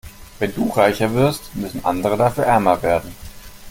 Wenn 0.39 0.51
du 0.55 0.67
reicher 0.69 1.13
wirst, 1.13 1.55
müssen 1.55 1.85
andere 1.85 2.17
dafür 2.17 2.45
ärmer 2.45 2.81
werden. 2.81 3.15